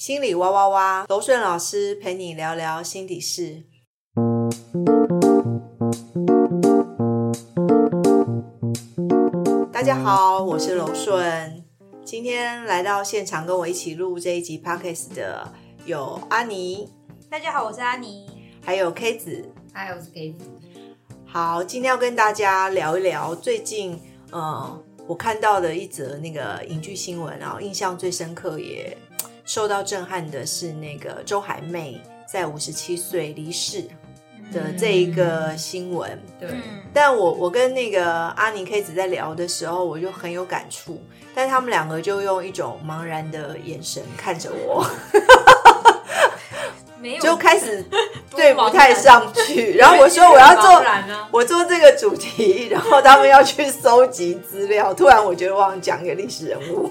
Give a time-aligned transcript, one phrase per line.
[0.00, 3.64] 心里哇哇哇，柔顺老师陪你聊聊心底事。
[9.70, 11.62] 大家好，我是柔顺。
[12.02, 15.46] 今天来到现场跟我一起录这一集 podcast 的
[15.84, 16.88] 有阿尼，
[17.28, 18.26] 大家好，我是阿尼，
[18.64, 19.52] 还有 K 子。
[19.74, 20.46] 嗨，我是 K 子。
[21.26, 28.96] 好，今天要跟大家聊一聊最近，呃，我看到的一则那个影剧新闻，然后印象最深刻也
[29.52, 33.82] 受到震撼的是那个周海媚在五十七岁离世
[34.52, 36.16] 的这一个新闻。
[36.38, 36.48] 对，
[36.94, 41.02] 但我我跟那个阿尼 K 子在聊的时候，我就很有感触，
[41.34, 44.86] 但他们两个就用一种茫然的眼神看着我，
[47.20, 47.84] 就开始
[48.30, 49.74] 对不太上去。
[49.76, 49.90] 然。
[49.90, 50.80] 后我说我要做
[51.32, 56.88] 我做这个主题， 然后他们要去搜集资料，突然我觉得忘了讲一个历史人物。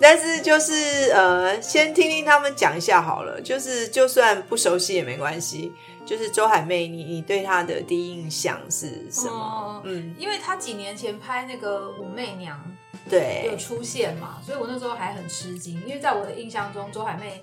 [0.00, 3.40] 但是就是呃，先听听他们讲一下好了。
[3.40, 5.72] 就是就算不熟悉也没关系。
[6.06, 9.30] 就是周海媚，你你对她的第一印象是什么？
[9.30, 12.62] 哦嗯，因为她几年前拍那个《武媚娘》
[13.10, 13.48] 对。
[13.50, 17.42] 有，出现嘛，所以我那时候还很吃惊，因为在我的印象中，周海媚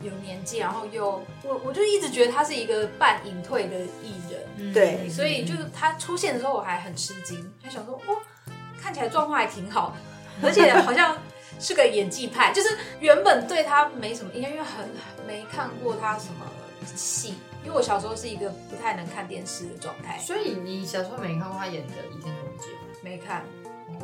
[0.00, 4.20] 有年纪，然后又我我就一直觉得她是一个半隐退的艺
[4.58, 5.08] 人，对。
[5.08, 8.16] 所以就是她出现的时候我还很吃惊，还想说哦，
[8.78, 9.96] 看起来状况还挺好，
[10.44, 11.16] 而且好像
[11.60, 14.88] 是个演技派，就是原本对他没什么印象，因为很
[15.26, 16.44] 没看过他什么
[16.94, 22.78] 戏，因为我小时候是一个不太能看电视的状态，所以你小时候没看过他演的《倚天屠龙记》吗？
[23.02, 23.44] 没看。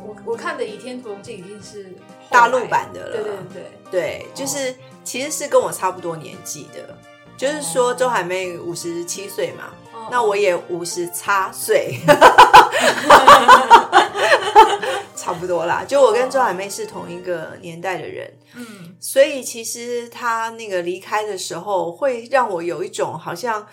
[0.03, 1.93] 我我看的《倚天屠龙记》已经是
[2.29, 6.97] 大陆版的了对对对，对，就是其实是跟我差不多年纪的。
[7.37, 11.99] 就是说，周海媚五十七岁嘛，哦那我也五十差岁，
[15.21, 15.85] 差不多啦。
[15.87, 23.67] 就我跟周海媚是同一个年代的人，嗯所以其实他那个离开的时候，会让我有一种好像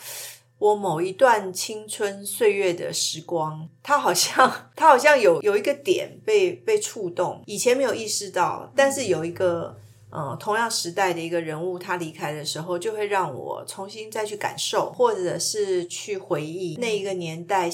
[0.59, 9.77] 我某一段青春岁月的时光，他好像 他好像有有一个点被被触动，以前没有意识到，但是有一个。
[10.11, 17.69] 嗯，同样时代的一个人物，他离开的时候，就会让我重新再去感受，或者是去回忆那一个年代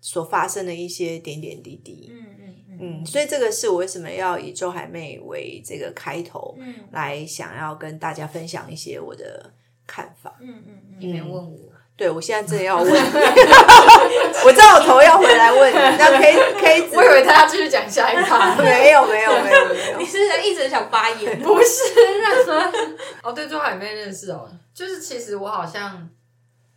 [0.00, 2.12] 所发生的一些点点滴滴。
[2.12, 2.26] 嗯
[2.80, 3.04] 嗯。
[3.06, 6.74] 所以这个是我为什么要以周海媚为这个开头，嗯。
[6.92, 9.50] 来想要跟大家分享一些我的
[9.86, 10.34] 看法。
[10.40, 11.58] 嗯嗯嗯，你没问我，
[11.96, 12.86] 对我现在真的要问，
[14.44, 18.54] 我知道我头要回来问你，那 K K 子，我以为他要继续讲下一趴。
[18.62, 19.98] 没有没有没有没有。
[19.98, 21.40] 你，是一直想发言？
[21.42, 21.82] 不是？
[23.22, 26.08] 哦，对，周海媚认识哦，就是其实我好像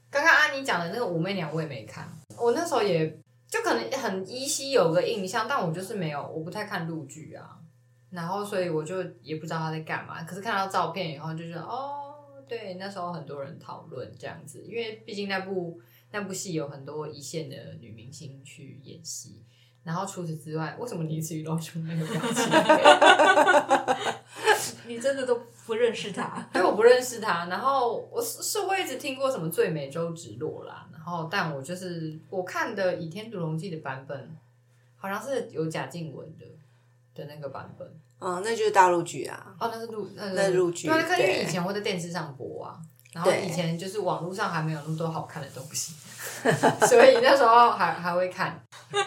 [0.09, 2.07] 刚刚安妮讲的那个《武媚娘》我也没看，
[2.37, 3.05] 我那时候也
[3.51, 7.59] 就可能很依稀有个印象，但我就是没有，我不太看陆剧啊，
[8.09, 12.15] 然后所以我就也不知道他在干嘛，可是看到照片以后就觉得哦，
[12.47, 15.79] 对，那时候很多人讨论这样子，因为毕竟那部
[16.11, 19.43] 那部戏有很多一线的女明星去演戏。
[19.83, 22.45] 然后除此之外，为什么你一直露出那个表情？
[24.87, 26.45] 你真的都不认识他？
[26.53, 27.45] 对，我不认识他。
[27.45, 34.35] 然后我是是我一直听过什么最美周芷若啦，然后但我就是我看的《倚天屠龙记》的版本，
[34.97, 36.45] 好像是有贾静雯的
[37.13, 37.87] 的那个版本。
[38.19, 39.55] 嗯，那就是大陆剧啊。
[39.59, 42.79] 哦，那是陆那那是陆剧对因为以前会在电视上播啊，
[43.13, 45.93] 然后以前就是网络上还没有那么多好看的东西，
[46.87, 48.59] 所以那时候还还会看。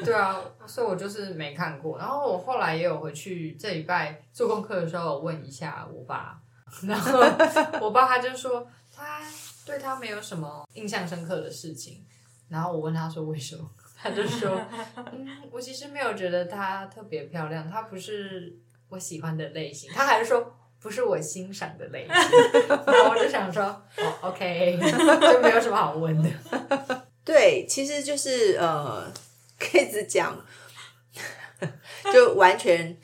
[0.04, 1.98] 对啊，所以我就是没看过。
[1.98, 6.38] 然后我后来也有回去这礼拜做功课的时候问一下我爸，
[6.82, 7.20] 然后
[7.81, 9.20] 我爸他就说他
[9.66, 12.04] 对他没有什么印象深刻的事情。
[12.48, 14.60] 然后我问他说为什么，他就说
[15.12, 18.54] 嗯，我其实没有觉得她特别漂亮，她不是
[18.88, 19.91] 我喜欢的类型。
[19.93, 22.14] 他还是说不是我欣赏的类型。
[22.68, 24.78] 然后我就想说，哦，OK，
[25.32, 26.28] 就没有什么好问的。
[27.24, 29.10] 对，其实就是呃
[29.58, 30.38] ，K 子讲，
[32.12, 32.94] 就完全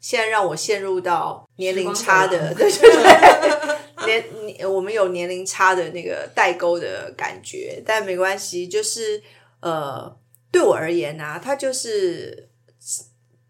[0.00, 9.22] 现在让我陷入到年龄差的，对对对， 年年我们有年龄差的那个代沟的感觉，但没关系，就是
[9.60, 10.12] 呃，
[10.50, 12.48] 对我而言啊，他就是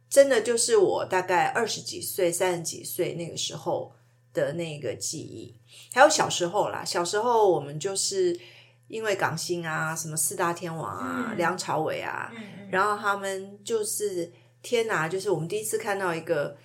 [0.09, 3.93] 真的就是我大概二十几岁、三十几岁那个时候
[4.33, 5.55] 的那个记忆，
[5.93, 8.39] 还有小时候啦，小时候我们就是。
[8.89, 14.33] 因为港星啊，什么四大天王啊，嗯梁朝伟啊，嗯然后他们就是
[14.63, 16.57] 天哪，就是我们第一次看到一个，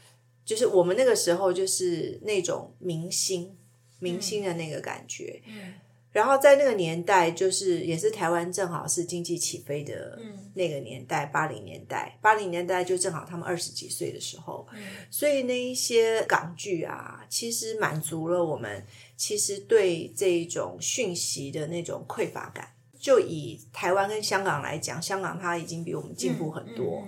[0.45, 3.53] 就是我们那个时候就是那种明星
[3.99, 5.41] 明星的那个感觉。
[5.45, 5.73] 嗯
[6.13, 10.18] 然后在那个年代，就是也是台湾正好是经济起飞的
[10.54, 14.65] 那个年代，八零年代，八零年代就正好他们二十几岁的时候，
[15.10, 18.86] 所以那一些港剧啊，其实满足了我们
[19.18, 22.69] 其实对这一种讯息的那种匮乏感。
[23.00, 27.06] 就以台湾跟香港来讲，香港它已经比我们进步很多。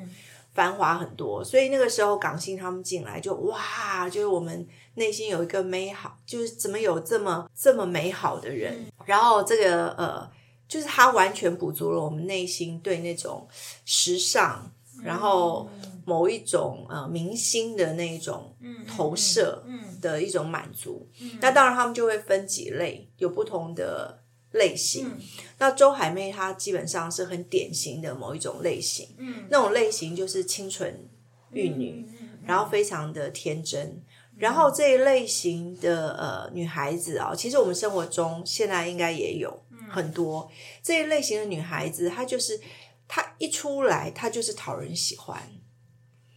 [0.56, 10.31] 繁华很多，所以那个时候港星他们进来就哇，就是我们内心有一个美好，就是怎么有这么这么美好的人，然后这个呃，
[10.68, 13.46] 就是他完全补足了我们内心对那种
[13.84, 14.72] 时尚，
[15.04, 15.69] 然后
[16.06, 18.56] 某一种呃明星的那种
[18.88, 19.62] 投射
[20.02, 21.06] 的一种满足。
[21.42, 24.22] 那当然他们就会分几类，有不同的。
[24.56, 25.12] 类型，
[25.57, 31.07] 那周海媚她基本上是很典型的某一种类型，嗯，那种类型就是清纯
[31.52, 32.06] 玉女，
[32.46, 34.02] 然后非常的天真，
[34.38, 40.50] 然后这一类型的呃女孩子啊，其实我们生活中现在应该也有很多。
[40.81, 42.60] 这一类型的女孩子，她就是
[43.07, 45.42] 她一出来，她就是讨人喜欢，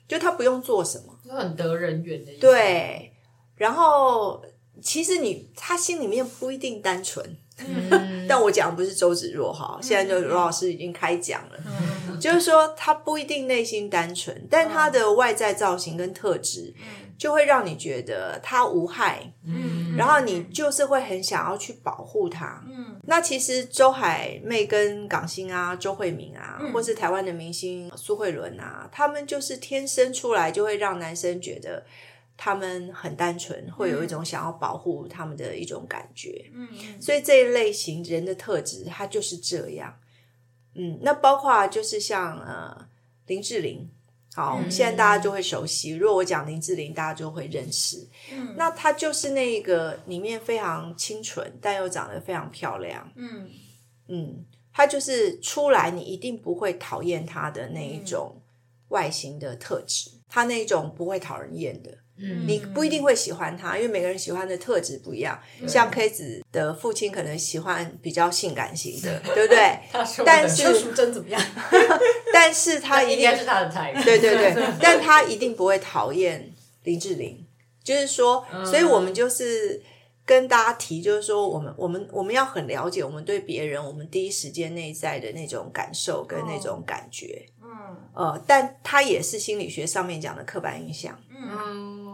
[0.09, 3.13] 就她不用做什么，就很得人缘的，对，
[3.55, 4.45] 然后
[4.83, 7.37] 其实你她心里面不一定单纯。
[8.29, 11.59] 但我讲的不是周芷若哈，现在就罗老师已经开讲了，
[12.21, 16.75] 就是说他不一定内心单纯，但他的外在造型跟特质，
[17.17, 22.97] 就会让你觉得他无害，嗯，然后你就是会很想要去保护他，嗯。
[23.05, 31.83] 那其实周海媚跟港星啊，周慧敏啊，或是台湾的明星苏慧伦啊，他们就是天生出来就会让男生觉得。
[32.41, 36.49] 他们很单纯，会有一种想要保护他们的一种感觉。
[36.55, 36.69] 嗯，
[37.03, 39.93] 所以这一类型人的特质，他就是这样。
[40.75, 42.89] 嗯，那包括就是像呃
[43.27, 43.91] 林志玲，
[44.37, 45.91] 好，我们现在大家就会熟悉。
[45.91, 48.07] 如果我讲林志玲，大家就会认识。
[48.33, 53.11] 嗯，那她就是那个里面非常清纯，但又长得非常漂亮。
[53.17, 53.51] 嗯
[54.07, 58.41] 嗯，她就是出来你一定不会讨厌她的那一种
[58.91, 61.99] 外形的特质，她那种不会讨人厌的。
[62.47, 65.39] 你不一定会喜欢他，因为每个人喜欢的特质不一样。
[65.67, 69.79] 像 K 子的父亲可能喜欢比较性感型的， 对不对？
[70.25, 71.41] 但是淑珍怎么样？
[72.33, 73.93] 但是他一定是他的菜。
[74.05, 76.53] 对对对， 但他一定不会讨厌
[76.85, 77.45] 林志玲。
[77.85, 79.83] 就是说，所以我们就是
[80.27, 87.47] 跟大家提，就是说，我们我们我们要很了解我们对别人，我们第一时间内在的那种感受跟那种感觉。
[87.63, 87.69] 嗯
[88.15, 91.19] 呃，但他也是心理学上面讲的刻板印象。
[91.31, 92.08] 嗯。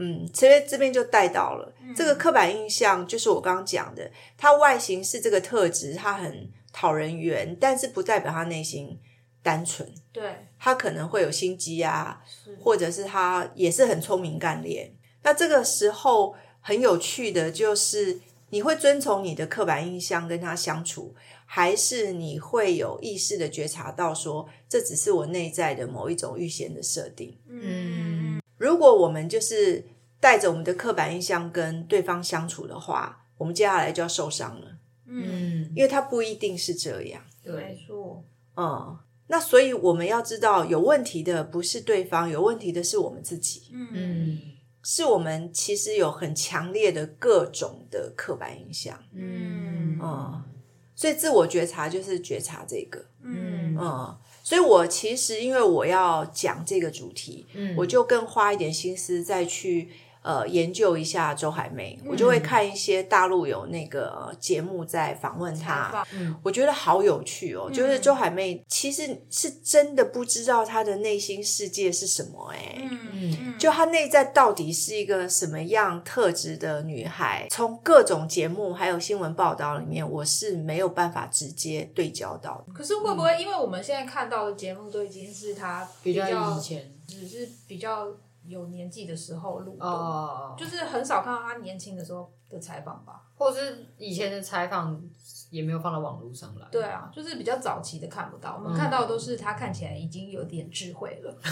[0.00, 8.98] 嗯，这边这边就带到了这个刻板印象，就是我刚刚讲的，他外形是这个特质，他很讨人缘，但是不代表他内心
[9.42, 9.92] 单纯。
[10.12, 12.22] 对，他可能会有心机啊，
[12.62, 14.94] 或者是他也是很聪明干练。
[15.24, 21.12] 那这个时候很有趣的就是，你会遵从你的刻板印象跟他相处，
[21.44, 27.36] 还是你会有意识的觉察到说，这只是我内在的某一种预先的设定？
[27.48, 28.07] 嗯。
[28.58, 29.84] 如果我们就是
[30.20, 34.66] 带着我们的刻板印象跟对方相处的话，我们接下来就要受伤了。
[35.06, 37.22] 嗯，因为他不一定是这样。
[37.42, 38.22] 对，说，
[38.56, 43.70] 嗯，那所以我们要知道，有问题的不是对方，有问题的是我们自己。
[43.72, 44.38] 嗯，
[44.82, 48.98] 是我们其实有很强烈的各种的刻板印象。
[49.14, 50.42] 嗯，嗯，
[50.94, 53.02] 所以自我觉察就是觉察这个。
[53.22, 53.47] 嗯，
[53.78, 54.16] 嗯。
[54.42, 57.46] 所以，我其实因为我要讲这个主题，
[57.76, 59.90] 我就更花一点心思再去。
[60.28, 67.70] 呃，研究一下周海媚，我就会看一些大陆有那个节目在访问她，嗯我觉得好有趣哦。
[67.72, 72.76] 就是周海媚其实是真的不知道她的内心世界是什么，哎，
[73.14, 77.46] 嗯，就她内在到底是一个什么样特质的女孩？
[77.50, 82.74] 从各种节目还有新闻报道里面，我是没有办法直接对焦到的。
[82.74, 88.08] 可是会不会因为我们现在看到的节目都已经是她比较以前，只是比较。
[88.48, 95.00] 有年纪的时候录的，就是很少看到他年轻的时候的采访吧，或者是以前的采访
[95.50, 96.66] 也没有放到网络上来。
[96.72, 101.36] 对啊，就是比较早期的看不到，我们看到的都是他看起来已经有点智慧了。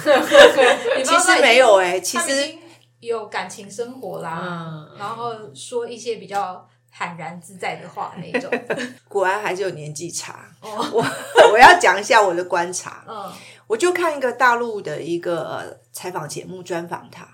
[1.04, 2.56] 其实没有哎，其实
[3.00, 8.50] 有感情生活啦，然后说一些比较坦然自在的话那种。
[9.06, 10.48] 果然还是有年纪差。
[10.62, 11.04] 我
[11.52, 13.04] 我要讲一下我的观察。
[13.06, 13.30] 嗯。
[13.66, 17.28] 我就看一个大陆的一个采访节目专访他，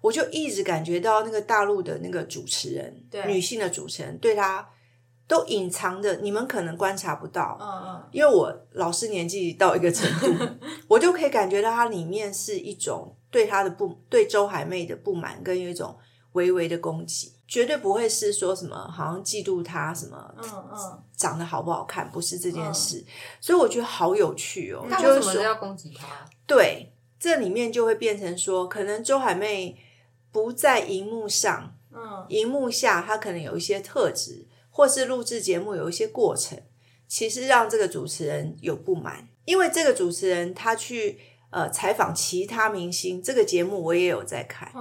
[0.00, 4.68] 我就一直感觉到那个大陆的那个主持人，女性的主持人对他
[5.26, 10.46] 都隐藏的，你们可能观察不到，嗯嗯，因为我老师年纪到一个程度，
[10.88, 15.96] 我就可以感觉到他里面是一种对他的不对周海媚的不满，跟有一种
[16.32, 23.04] 微微的攻击，绝对不会是说什么好像嫉妒他什么嗯嗯，长得好不好看，不是这件事。
[23.40, 26.06] 所以我觉得好有趣哦，但就是说为什么要攻击他？
[26.46, 29.76] 对，这里面就会变成说，可能周海媚
[30.32, 36.60] 不在荧幕上，嗯，荧幕下她可能有一些特质，或是录制节目有一些过程，
[37.08, 41.18] 其实让这个主持人有不满，因为这个主持人他去
[41.50, 44.72] 呃采访其他明星，这个节目我也有在看，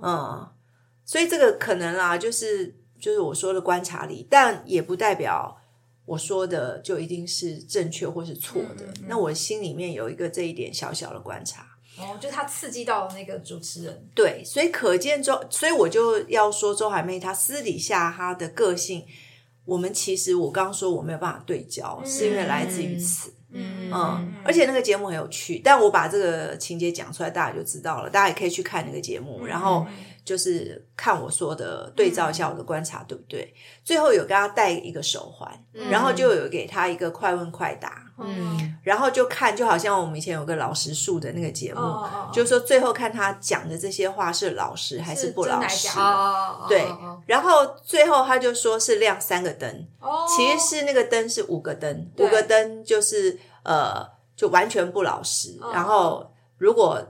[0.00, 0.48] 嗯，
[1.06, 5.56] 所以这个可能啦，就是就是我说的观察力，但也不代表
[6.04, 8.84] 我说的就一定是正确或是错的。
[8.84, 11.64] 嗯嗯嗯那我心里面有一个这一点小小的观察。
[11.98, 19.02] 哦，就他刺激到那个主持人，对，所以可见周，所以我就要说周海媚她私底下她的个性，
[19.64, 23.32] 我们其实我刚刚说我没有办法对焦，是因为来自于此。
[23.50, 28.10] 嗯嗯，而且那个节目很有趣，但我把这个情节讲出来，大家就知道了。
[28.10, 29.86] 大家也可以去看那个节目，然后
[30.26, 33.54] 就是看我说的，对照一下我的观察，对不对？
[33.84, 35.48] 最后有给他戴一个手环，
[35.88, 42.30] 然后就有给他一个快问快答，嗯，然后就看，就好像我们以前有个老实树的那个节目，哦哦哦。
[42.32, 45.86] 就是说最后看他讲的这些话是老实还是不老实
[46.68, 54.04] 对哦然后最后他就说是亮三个灯，哦，其实是那个灯是五个灯，五个灯就是呃
[54.34, 55.56] 就完全不老实。
[55.62, 56.28] 嗯然后
[56.58, 57.00] 如果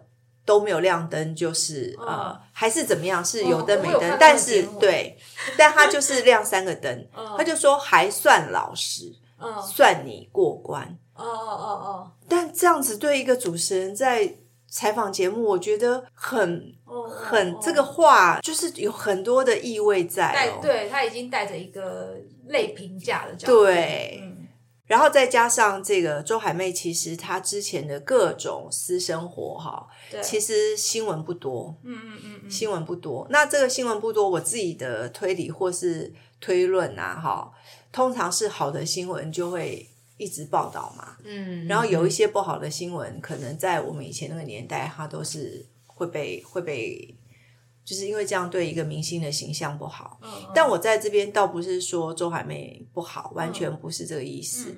[0.47, 5.19] 都没有亮灯，就是、呃嗯还是怎么样，是有灯没灯，但是对，
[5.59, 10.83] 但他就是亮三个灯，嗯 他就说还算老实，嗯，算你过关。
[11.15, 11.73] 哦哦哦。
[11.85, 14.35] 哦但这样子对一个主持人在
[14.71, 16.75] 采访节目，我觉得很
[17.09, 24.21] 很这个话就是有很多的意味在对他已经带着一个类评价的角度，对。
[24.23, 24.36] 嗯
[24.87, 29.89] 然后再加上这个周海媚，其实她之前的各种私生活哈，
[30.23, 33.27] 其实新闻不多，嗯嗯嗯嗯，新闻不多。
[33.31, 37.53] 那这个新闻不多，我自己的推理或是推论啊，哈，
[37.91, 39.89] 通常是好的新闻就会
[40.19, 41.17] 一直报道嘛。
[41.25, 47.13] 嗯，然后有一些不好的新闻，可能在我们以前那个年代，它都是会被会被，
[47.87, 50.19] 就是因为这样对一个明星的形象不好。
[50.21, 54.77] 嗯，嗯但我在这边倒不是说周海媚不好，完全不是这个意思，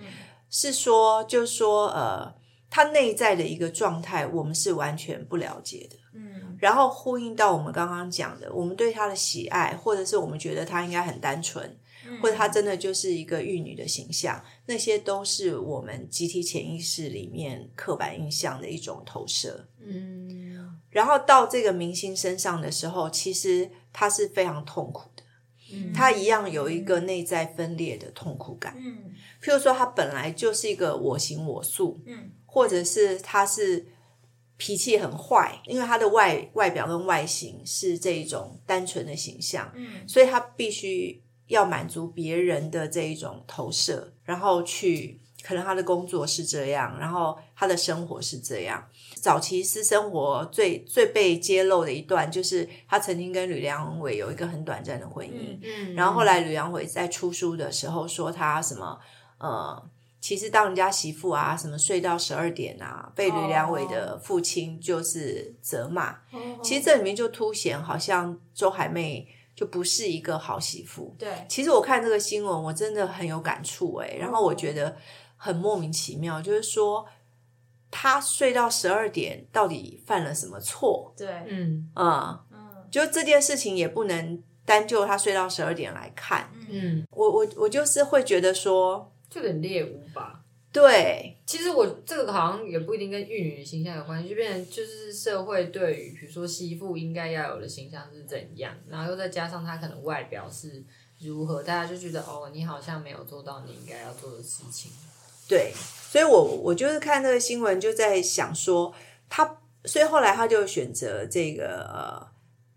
[0.50, 2.32] 是说就是说呃，
[2.68, 5.96] 她内在的一个状态，我们是完全不了解的。
[6.14, 11.64] 嗯然后呼应到我们刚刚讲的，我们对她的喜爱，或者是我们觉得她应该很单纯，
[12.04, 19.68] 嗯或者她真的就是一个玉女的形象，那些都是我们集体潜意识里面刻板印象的一种投射。
[19.80, 20.57] 嗯
[20.90, 25.22] 然后到这个明星身上的时候，其实他是非常痛苦的，
[25.72, 28.74] 嗯他一样有一个内在分裂的痛苦感。
[28.78, 33.86] 嗯譬如说，他本来就是一个我行我素，嗯或者是他是
[34.56, 48.84] 脾气很坏，因为他的外外表跟外形是这一种单纯的形象，嗯所以他必须要满足别人的这一种投射，然后去可能他的工作是这样，然后他的生活是这样。
[49.28, 58.98] 早期私生活最最被揭露的一段，就是他曾经跟吕良伟有一个很短暂的婚姻，嗯，然后后来吕良伟在出书的时候说他什么
[59.36, 66.12] 呃，其实当人家媳妇啊，什么睡到十二点啊，被吕良伟的父亲就是责骂。
[66.32, 71.14] 哦其实这里面就凸显，好像周海媚就不是一个好媳妇。
[71.18, 74.96] 对，其实我看这个新闻，我真的很有感触哎、然后我觉得
[75.36, 77.04] 很莫名其妙，就是说
[77.90, 81.12] 他睡到十二点，到底犯了什么错？
[81.16, 82.58] 对，嗯啊，嗯
[82.90, 86.50] 就这件事情也不能单就他睡到十二点来看。
[86.68, 90.42] 嗯，我我我就是会觉得说，就有点猎物吧。
[90.70, 100.84] 对其实我这个好像也不一定跟玉女的形象有关系，就变成就是社会对于比如说媳妇应该要有的形象是怎样，然后又再加上她可能外表是
[101.18, 104.92] 如何，大家就觉得哦，你好像没有做到你应该要做的事情。
[105.48, 105.72] 对，
[106.10, 108.94] 所以我我就是看这个新闻，就在想说
[109.28, 112.28] 他，所以后来他就选择这个呃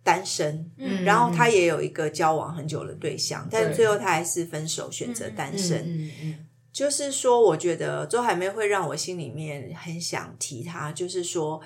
[0.01, 1.03] 单身，嗯。
[1.03, 5.79] 然后他也有一个交往很久的对象，但对最后他还是分手，选择单身。
[5.85, 6.47] 嗯嗯。
[6.71, 11.61] 就是说，我觉得周海媚会让我心里面很想提她，就是说，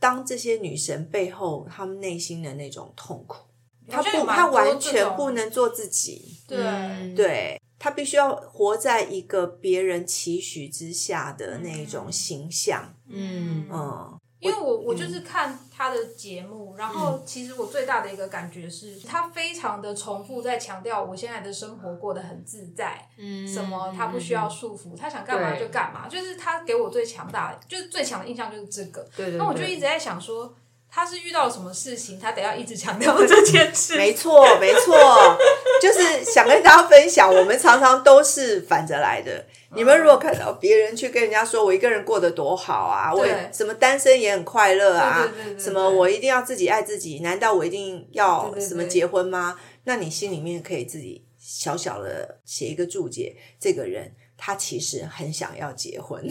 [0.00, 3.46] 当这些女神背后，她们内心的那种痛苦，
[3.88, 7.14] 她不，她完全不能做自己，对，嗯。
[7.14, 13.68] 对她必须要活在一个别人期许之下的那一种形象，嗯。
[13.70, 29.06] 嗯，因为我我就是看他的节目，然后其实我最大的一个感觉是，他非常的重复在强调我现在的生活过得很自在，嗯什么他不需要束缚，他想干嘛就干嘛，就是他给我最强大的，就是最强的印象就是这个。
[29.14, 30.54] 对对，那我就一直在想说，
[30.94, 33.96] 他是遇到了什么事情，他得要一直强调这件事。
[33.96, 34.96] 没错，没错，
[35.82, 39.44] 就是想跟大家分享，我们常常都是反着来的。
[39.74, 49.58] 你们如果看到别人去跟人家说我一个人过得多好啊，我什么单身也很快乐啊对对对，什么我一定要自己爱自己，难道我一定要什么结婚吗？
[49.82, 56.24] 那你心里面可以自己小小的写一个注解，这个人他其实很想要结婚。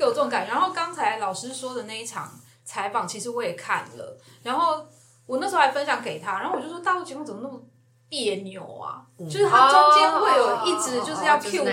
[0.00, 0.52] 对，因为他就是给我这种感觉。
[0.52, 2.28] 然后刚才老师说的那一场
[2.64, 4.84] 采访，其实我也看了，然后
[5.26, 7.60] 我那时候还分享给他，然后我就说大陆节目怎么那么
[8.08, 9.06] 别扭啊？
[9.18, 11.64] 就是他中间会有一直就是要 Q、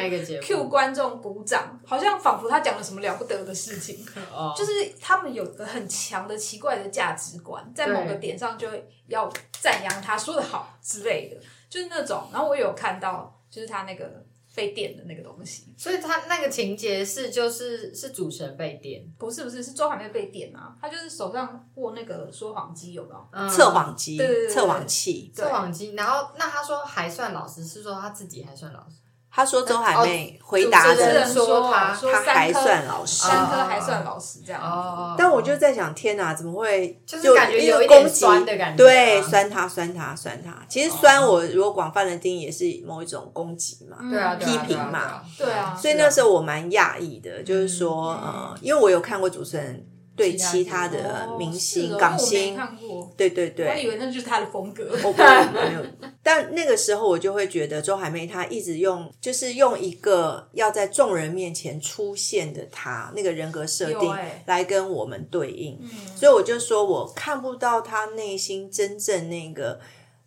[0.42, 4.06] Q 观众鼓掌，好像仿佛他讲了什么了不得的事情。
[4.32, 8.68] 哦就是他们有个很强的奇怪的价值观，在某个点上就
[9.08, 9.28] 要
[9.60, 12.28] 赞扬他说的好之类的，就是那种。
[12.32, 14.24] 然后我有看到，就是他那个
[14.58, 23.28] 被电的那个东西，所以他那个情节是就是是主持人被电，不是不是是周海媚被电啊，他就是手上握那个说谎机，有没有？
[23.32, 23.48] 嗯。
[23.48, 25.32] 测谎机对对对、对测谎器。
[25.32, 28.96] 测谎机，然后那他说还算老实，是说他自己还算老实，
[29.38, 34.60] 他说周海媚回答的说他说他还算老实三科还算老实这样。
[34.60, 40.58] 哦但我就在想，天哪，怎么会就是感觉有一点攻击酸的感觉对，啊酸他，酸他，酸他。
[40.68, 43.98] 其实酸，我如果广泛的定义，也是某一种攻击嘛。
[44.10, 49.86] 对啊，对啊批评嘛，对啊所以那时候我蛮讶异的，就是说，呃，因为我有看过主持人
[50.18, 54.90] 对其其他他的哦明星、港星，看过，对对我以对，为那就是他的风格。
[55.04, 55.18] 我不
[55.54, 55.86] 没有。
[56.24, 64.14] 但那个时候我就会觉得周海媚她一直用，就是用一个要在众人面前出现的她那个人格设定
[64.46, 65.80] 来跟我们对应。
[65.82, 69.80] 嗯所以我就说，我看不到他内心真正那个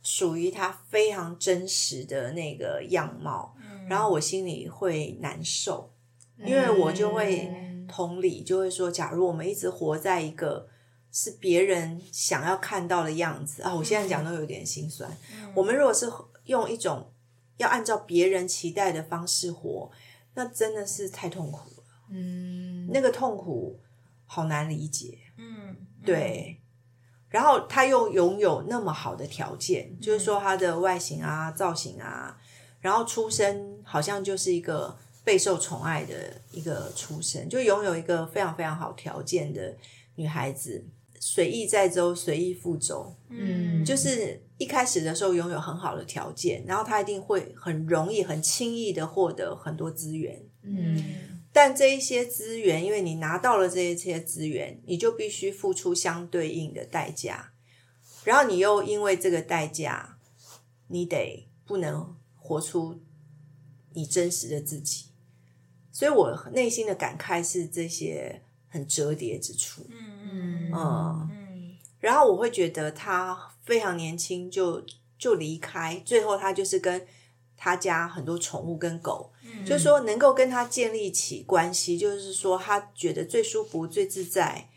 [0.03, 5.91] 属于他非常真实的那个样貌，嗯然后我心里会难受，
[6.39, 10.69] 因为我就会嗯同理，就会说，假如我们一直活在一个
[11.11, 15.11] 是别人想要看到的样子啊，我现在讲都有点心酸。
[15.55, 16.11] 我们如果是
[16.45, 17.13] 用一种
[17.57, 19.91] 要按照别人期待的方式活，
[20.35, 23.81] 那真的是太痛苦了，嗯，那个痛苦
[24.25, 25.19] 好难理解。
[25.37, 26.61] 嗯，对，
[27.29, 32.39] 然后他又拥有那么好的条件，就是说他的外形啊、造型啊，
[32.81, 34.97] 然后出身好像就是一个
[35.30, 39.76] 备受宠爱的一个出身，就拥有一个非常非常好条件的
[40.16, 40.84] 女孩子，
[41.21, 50.43] 随意在周，随意覆舟，嗯就是一开始的时候拥有很好的条件，然后她一定会很容易、很轻易的获得很多资源。
[50.62, 51.00] 嗯
[51.52, 57.52] 但这一些资源，因为你拿到了这一些资源，你就必须付出相对应的代价，
[58.25, 60.19] 然后你又因为这个代价，
[60.88, 63.00] 你得不能活出
[63.93, 65.10] 你真实的自己，
[65.93, 69.87] 所以我内心的感慨是这些很折叠之处。
[69.91, 71.76] 嗯嗯，嗯。
[71.99, 74.83] 然后我会觉得他非常年轻就
[75.19, 77.07] 就离开，最后他就是跟
[77.57, 79.31] 他家很多宠物跟狗，
[79.67, 84.71] 就是说能够跟他建立起关系，就是说他觉得最舒服、最自在，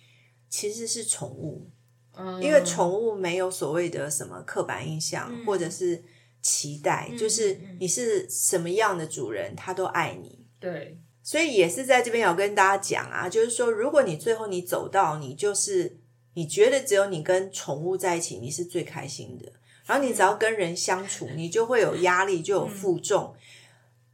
[0.50, 1.70] 其实是宠物，
[2.18, 2.42] 嗯。
[2.44, 5.46] 因为宠物没有所谓的什么刻板印象、嗯。
[5.46, 6.04] 或者是
[6.42, 10.43] 期待，就是你是什么样的主人，他都爱你。
[10.64, 15.98] 对，所以也是在这边要跟大家讲啊，就是说，如果你最后你走到你就是
[16.36, 19.52] 你觉得只有你跟宠物在一起，你是最开心的，
[19.86, 23.36] 然后你只要跟人相处，你就会有压力，就有负重。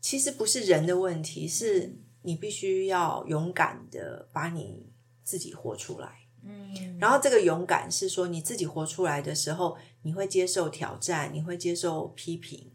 [0.01, 4.87] 其实不是人的问题，是你必须要勇敢的把你
[5.23, 6.09] 自己活出来。
[6.43, 12.71] 嗯，然后这个勇敢是说你自己活出来的时候，你会接受挑战，你会接受批评，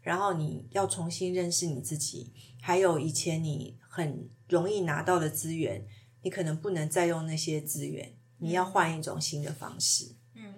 [0.00, 5.86] 然后你要重新认识你自己，还有以前你很容易拿到的资源，
[6.22, 10.14] 你可能不能再用那些资源，你要换一种新的方式。
[10.34, 10.54] 嗯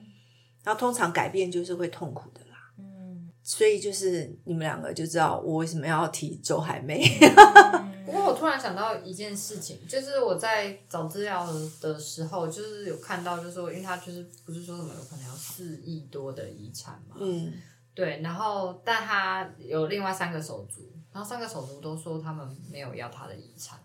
[0.62, 7.02] 然后通常改变就是会痛苦的啦，嗯所以就是你们两个就知道我为什么要提周海媚。
[8.06, 11.44] 不过我突然想到一件事情，就是我在找资料
[11.80, 17.52] 的时候，就是有看到，就是说，因为他就是不是说什么有可能有四亿多的遗产嘛，嗯，
[17.94, 20.80] 对，然后但他有另外三个手足，
[21.12, 23.78] 然后三个手足都说他们没有要他的遗产，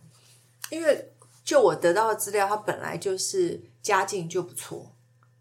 [0.70, 1.12] 因为
[1.44, 4.92] 就我得到的资料，他本来就是家境就不错，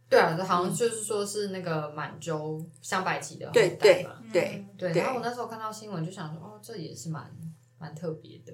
[0.09, 7.31] 对啊，好像就是说是那个满洲香白旗的后代对对嘛对对，对然后我那时候看到新闻就想说，哦，这也是蛮
[7.79, 8.53] 蛮特别的，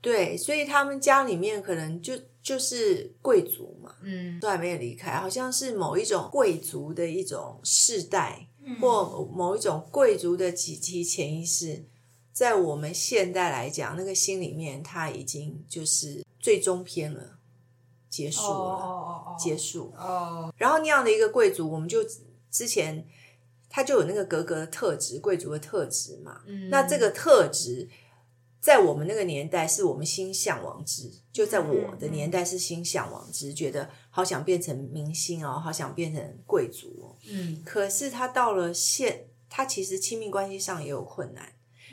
[0.00, 2.14] 对，所以他们家里面可能就
[2.48, 4.40] 就是贵族嘛，嗯。
[4.40, 8.48] 都还没有离开，好像是某一种贵族的一种世代，
[8.80, 11.84] 或某一种贵族的集体潜意识，
[12.32, 17.38] 在我们现代来讲，那个心里面他已经就是最终篇了，
[18.08, 19.92] 结束了哦了，哦哦，结束。
[19.98, 21.98] 哦，然后那样的一个贵族，我们就
[22.50, 23.06] 之前
[23.68, 26.40] 他就有那个格格的特质，贵族的特质嘛。
[26.46, 26.70] 嗯。
[26.70, 27.86] 那这个特质，
[28.60, 37.16] 在我们那个年代是我们心向往之，就在我的年代是心向往之，觉得好想变成明星哦，好想变成贵族哦。
[37.28, 41.52] 嗯可是他到了现，他其实亲密关系上也有困难，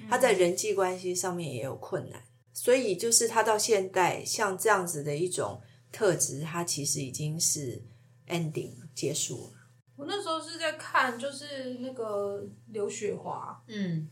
[0.10, 7.84] 他在人际关系上面也有困难，所以就是他到现代像这样子的一种特质，他其实已经是
[8.28, 9.52] ending 了结束了。
[9.96, 14.10] 我那时候是在看，就是那个刘雪华，嗯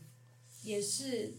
[0.62, 1.34] 也是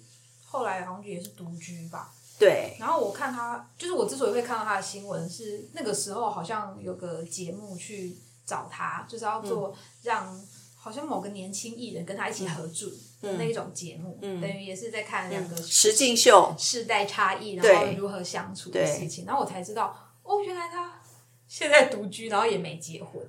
[0.55, 2.13] 后来好像也是独居吧。
[2.39, 8.15] 对，然后我看他，就是我之所以会看到他的新闻，是那个时候好像有个节目去
[8.45, 10.41] 找他，就是要做让、
[10.75, 12.89] 好像某个年轻艺人跟他一起合住
[13.21, 19.25] 的那一种节目，等于也是在看两个实境秀，世代差异，然后如何相处的事情。
[19.25, 21.01] 然后我才知道，哦，原来他
[21.47, 23.21] 现在独居，然后也没结婚。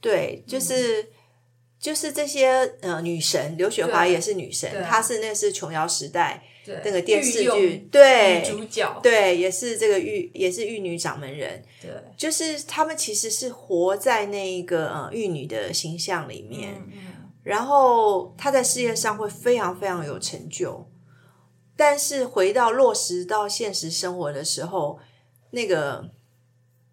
[0.00, 1.12] 对，就是。
[1.78, 2.48] 就是这些
[2.80, 6.42] 呃女神，刘雪华也是女神，她是那是琼瑶时代，
[6.84, 20.84] 那个电视剧，对女主角，对，也是这个玉，也是玉女掌门人，对，就是他们其实是活在那个呃玉女的形象里面，嗯嗯，然后她在事业上会非常非常有成就，
[21.76, 24.98] 但是回到落实到现实生活的时候，
[25.52, 26.10] 那个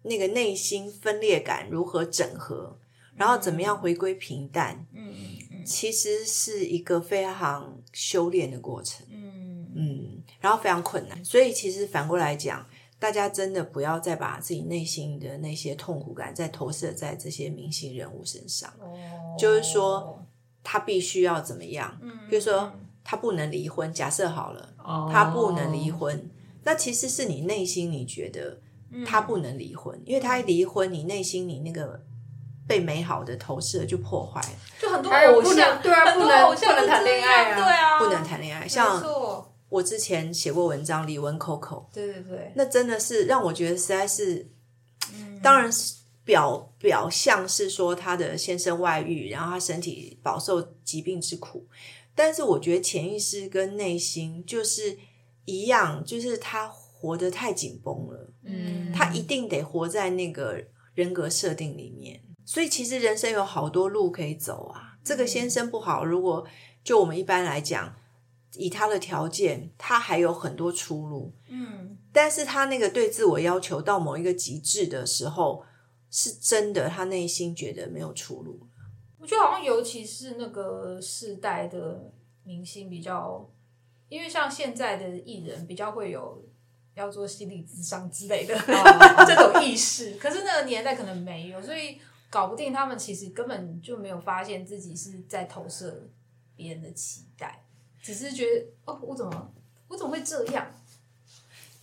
[0.02, 2.78] 那个内心分裂感如何整合，
[3.16, 5.14] 然后怎么样回归平淡，嗯
[5.50, 9.06] 嗯其实是一个非常修炼的过程。
[9.10, 12.66] 嗯嗯，然后非常困难，所以其实反过来讲，
[12.98, 18.72] 大家真的不要再把自己内心的那些痛苦感再投射在这些明星人物身上。
[18.80, 18.96] 哦，
[19.38, 20.24] 就是说，
[20.62, 21.98] 他必须要怎么样？
[22.00, 22.72] 嗯，比如说，
[23.04, 23.92] 他不能离婚。
[23.92, 26.30] 假设好了，哦他不能离婚，
[26.64, 28.58] 那其实是你内心你觉得
[29.04, 32.02] 他不能离婚，因为他一离婚，你内心你那个
[32.66, 38.62] 被美好的投射就破坏了，就很多偶像能，对啊很多不能偶像不能谈恋爱啊对啊，不能谈恋爱。
[38.62, 44.48] 没像错，我之前写过文章，李玟 Coco，对对对，那真的是让我觉得实在是，
[45.14, 45.38] 嗯。
[45.42, 51.64] 当然是表表象是说她的先生外遇，然后她身体饱受疾病之苦，
[52.16, 54.98] 但是我觉得潜意识跟内心就是
[55.44, 58.90] 一样，就是她活得太紧绷了，嗯。
[58.92, 60.60] 她一定得活在那个
[60.94, 64.96] 人格设定里面，所以其实人生有好多路可以走啊。
[65.04, 66.46] 这个先生不好，如果
[66.82, 67.94] 就我们一般来讲，
[68.54, 71.34] 以他的条件，他还有很多出路。
[71.48, 75.62] 嗯但是他那个对自我要求到某一个极致的时候，
[76.10, 78.58] 是真的，他内心觉得没有出路。
[79.18, 83.46] 我觉得好像尤其是那个世代的明星比较，
[84.08, 86.42] 因为像现在的艺人比较会有
[86.94, 88.54] 要做心理智商之类的、
[89.26, 91.98] 这种意识，可是那个年代可能没有，所以
[92.30, 96.08] 搞不定他们其实根本就没有发现自己是在投射
[96.54, 97.64] 别人的期待，
[98.02, 99.52] 只是觉得哦，我怎么
[99.88, 100.66] 我怎么会这样？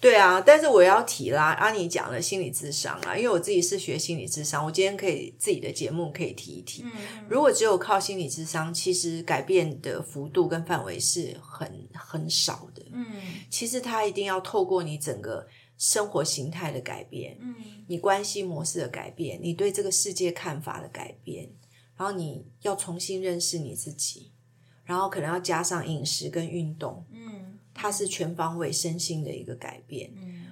[0.01, 6.83] 对啊，但是我要提啦，阿妮讲了心理智商啊，因为我自己是学心理智商，我今天可以自己的节目可以提一提。
[6.83, 6.91] 嗯
[7.29, 12.83] 如果只有靠心理智商，其实改变的幅度跟范围是很很少的。
[12.91, 13.05] 嗯
[13.49, 15.47] 其实它一定要透过你整个
[15.83, 17.53] 生活形态的改变，嗯。
[17.87, 21.49] 你关系模式的改变，你对这个世界看法的改变，
[21.97, 24.31] 然后你要重新认识你自己，
[24.85, 30.45] 然后可能要加上饮食跟运动，嗯它是全方位身心的一个改变，嗯。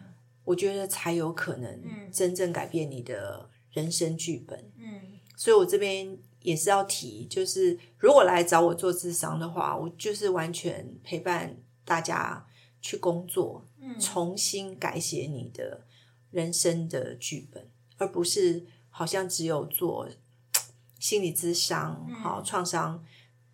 [0.44, 2.12] 我觉得才有可能嗯。
[2.12, 4.70] 真正改变你的人生剧本。
[4.78, 5.00] 嗯。
[5.38, 12.46] 所以我这边也是要提，就是如果来找我做智商的话，我就是完全陪伴大家
[12.82, 15.86] 去工作，嗯重新改写你的
[16.32, 20.10] 人生的剧本，而不是好像只有做
[21.00, 22.15] 心理咨商，嗯。
[22.15, 23.04] 好创伤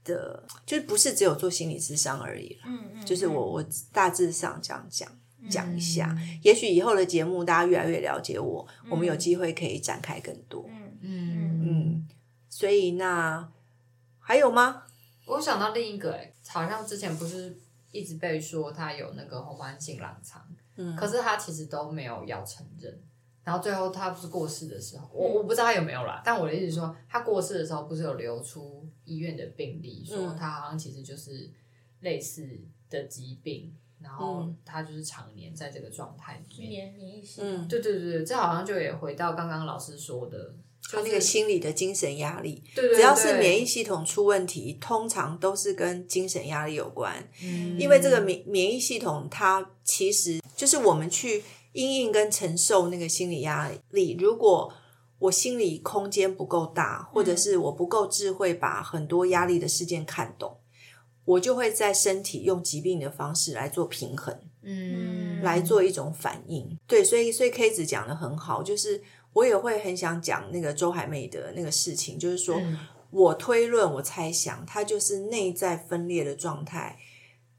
[0.03, 2.61] 的，就是不是只有做心理咨商而已了。
[2.65, 5.09] 嗯嗯，就是我我大致上这样讲
[5.49, 10.65] 讲一下，嗯也许以后的节目大家越来越了解我，我们有机会可以展开更多。
[10.69, 12.07] 嗯嗯，嗯，
[12.49, 13.49] 所以那
[14.19, 14.83] 还有吗？
[15.25, 17.57] 我想到另一个、欸，好像之前不是
[17.91, 20.41] 一直被说他有那个红斑性狼疮，
[20.75, 23.01] 嗯可是他其实都没有要承认。
[23.43, 31.49] 然后最后他不是过世的时候，我嗯我不知道他有没有啦，但我的意思是说，他过世的时候不是有流出医院的病例，说嗯他好像其实就是
[32.01, 32.45] 类似
[32.89, 36.69] 的疾病，然后嗯他就是常年在这个状态里面。
[36.69, 40.57] 免免疫系嗯统，对对对对，这好像就也回到刚刚老师说的，就是
[40.89, 47.13] 他那个心理的精神压力，对对对只要是免疫系统出问题，通常都是跟精神压力有关。
[47.43, 54.15] 嗯因为这个免免疫系统，它其实就是我们去因应跟承受那个心理压力。
[54.19, 54.73] 如果
[55.19, 60.57] 我心理空间不够大，或者是我不够智慧，把很多压力的事件看懂，
[61.25, 66.77] 我就会在身体用疾病的方式来做平衡，嗯，来做一种反应。
[66.87, 69.01] 对，所以所以 K 子讲的很好，就是
[69.37, 72.57] 我也会很想讲那个周海媚的那个事情，就是说。
[72.59, 72.77] 嗯
[73.09, 76.99] 我推论，我猜想，她就是内在分裂的状态，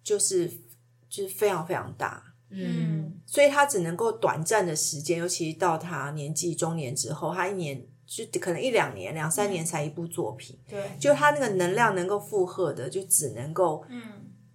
[0.05, 0.47] 就是
[1.09, 14.03] 就是非常非常大，嗯所以她只能够短暂的时间，尤其到她年纪中年之后，她一年就可能一两年、两三年才一部作品，对，就他那个能量能够负荷的，就只能够，嗯，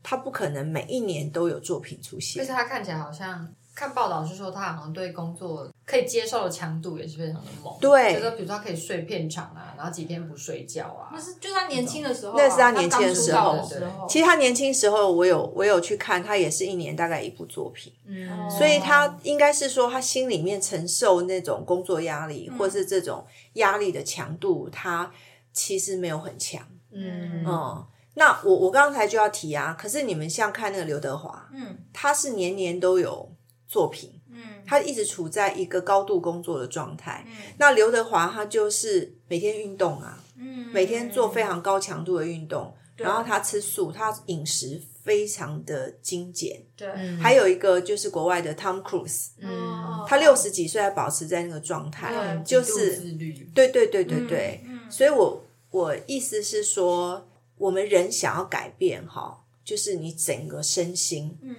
[0.03, 2.39] 他不可能每一年都有作品出现。
[2.39, 2.53] 就是。
[2.55, 8.13] 他看起来好像看报道是说他好像对工作可以接受的强度也是非常的猛，对。
[8.13, 11.09] 就是比如说他可以睡片场啊，然后几天不睡觉啊。
[11.11, 13.37] 那，是就是他年轻的时候啊，那是他年轻的时候。
[13.37, 17.91] 道的时候，其实他年轻时候，我有我有去看，他也是一年大概一部作品。
[18.05, 25.11] 嗯，所以他应该是说，他心里面承受那种工作压力，或是这种压力的强度，他
[25.51, 26.61] 其实没有很强。
[26.91, 27.43] 嗯。
[27.43, 31.75] 嗯，那我我刚才就要提啊，可是你们像看那个刘德华，嗯。
[31.91, 33.32] 他是年年都有
[33.73, 34.61] 作品，嗯。
[34.67, 37.25] 他一直处在一个高度工作的状态。
[37.27, 37.33] 嗯。
[37.57, 43.03] 那刘德华他就是每天运动啊，嗯，每天做非常高强度的运动，对。
[43.03, 46.61] 然后他吃素，他饮食非常的精简。
[46.77, 47.19] 对，嗯。
[47.19, 54.63] 还有一个就是国外的 Tom Cruise，嗯他六十几岁还保持在那个状态，就是自律，对对对对对。
[54.67, 54.79] 嗯。
[54.91, 61.55] 所以我我意思是说，我们人想要改变哈，就是你整个身心，嗯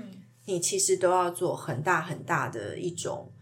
[0.46, 3.32] 你其实都要做很大很大的一种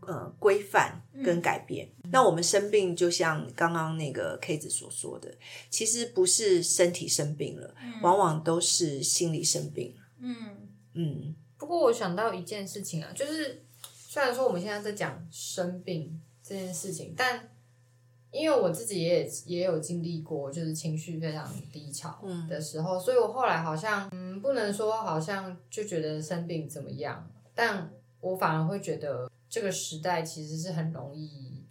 [0.00, 1.88] 呃规范跟改变。
[2.12, 5.32] 那我们生病，就像刚刚那个 K 子所说的，
[5.68, 10.02] 其实不是身体生病了，往往都是心理生病了。
[10.18, 17.48] 嗯嗯不过我想到一件事情啊，就是虽然说我们现在在讲生病这件事情，但
[18.30, 27.90] 因为我自己也也有经历过，就是情绪非常低潮的时候，所以我后来好像嗯，不能说好像就觉得生病怎么样，但
[28.20, 31.64] 我反而会觉得这个时代其实是很容易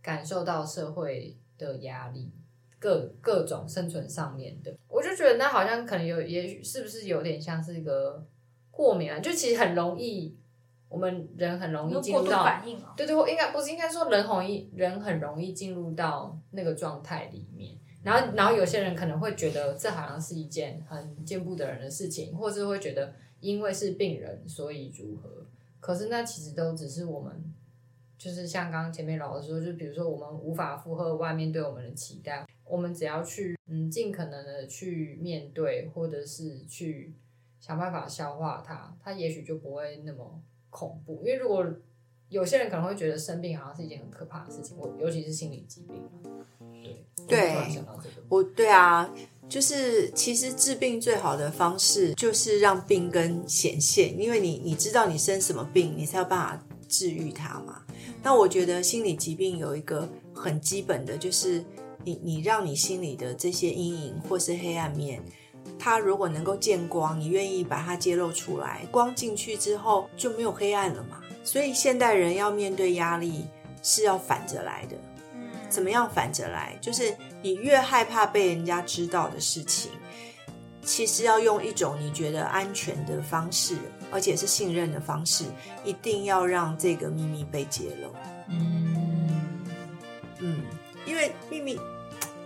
[0.00, 2.30] 感受到社会的压力。
[2.78, 8.26] 各各种生存上面的，我就觉得那好像可能有，也许是不是有点像是一个
[8.72, 9.20] 过敏啊？
[9.20, 10.36] 就其实很容易，
[10.92, 17.72] 我们人很容易进入到，反应啊，对对，应该不是应该说人很容易，人很容易进入到那个状态里面。
[18.02, 25.46] 然后，然后有些人可能会觉得这好像是一件很见不得人的事情，或是会觉得因为是病人所以如何。
[25.80, 27.54] 可是那其实都只是我们，
[28.18, 37.14] 就是像刚刚前面老师说，就比如说我们无法负荷外面对我们的期待，我们只要去嗯尽可能的去面对，或者是去
[37.60, 40.40] 想办法消化它，它也许就不会那么
[40.72, 41.18] 恐怖。
[41.18, 41.64] 因为如果
[42.28, 46.02] 有些人可能会觉得生病好像是一件很可怕的事情，我尤其是心理疾病
[47.28, 49.08] 对对想到这个，我对啊，
[49.48, 57.82] 就是其实治病最好的方式就是让病根显现，因为你你知道你生什么病，你才有办法治愈它嘛。
[58.22, 61.62] 那我觉得心理疾病有一个很基本的，就是
[62.04, 65.22] 你你让你心里的这些阴影或是黑暗面，
[65.78, 71.18] 它如果能够见光，你愿意把它揭露出来，光进去之后就没有黑暗了嘛。
[71.44, 73.46] 所以现代人要面对压力
[73.82, 74.96] 是要反着来的。
[75.34, 76.76] 嗯怎么样反着来？
[76.80, 79.90] 就是你越害怕被人家知道的事情，
[80.84, 83.76] 其实要用一种你觉得安全的方式，
[84.10, 85.44] 而且是信任的方式，
[85.82, 88.12] 一定要让这个秘密被揭露。
[88.48, 89.50] 嗯
[90.40, 90.62] 嗯，
[91.06, 91.80] 因为秘密，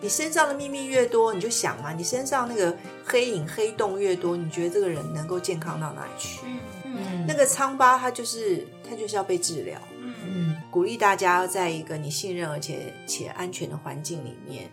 [0.01, 6.41] 你身上的秘密越多，你就想嘛，你身上那个黑影黑洞越多，你觉得这个人能够健康到哪里去？
[6.45, 9.81] 嗯嗯嗯那个疮疤，它就是它就是要被治疗。
[9.99, 14.71] 嗯嗯鼓励大家要在一个你信任而且且安全的环境里面，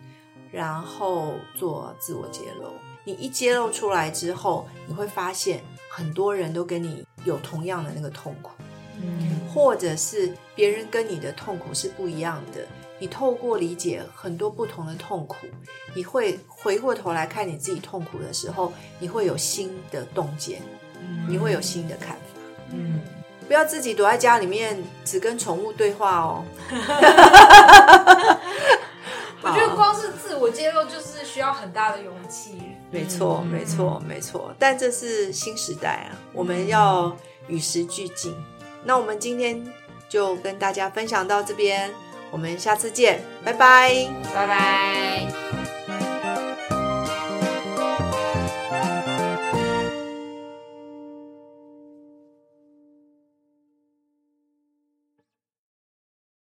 [0.52, 2.68] 然后做自我揭露。
[3.04, 8.52] 你一揭露出来之后，你会发现很多人都跟你有同样的那个痛苦，
[9.02, 12.66] 嗯或者是别人跟你的痛苦是不一样的。
[12.98, 15.46] 你透过理解很多不同的痛苦，
[15.94, 20.62] 你会回过头来看你自己痛苦的时候，你会有新的洞见，
[21.28, 22.22] 你会有新的看法。
[22.72, 23.00] 嗯
[23.46, 26.42] 不要自己躲在家里面只跟宠物对话哦。
[29.42, 32.62] 我觉得光是自我揭露就是需要很大的勇气。
[32.90, 34.54] 没错，嗯没错，没错。
[34.58, 37.14] 但这是新时代啊，我们要
[37.46, 38.34] 与时俱进。
[38.82, 39.62] 那我们今天
[40.08, 41.92] 就跟大家分享到这边，
[42.34, 43.94] 我们下次见，拜拜。
[44.34, 45.53] 拜拜。